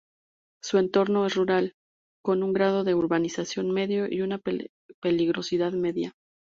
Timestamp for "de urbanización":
2.83-3.69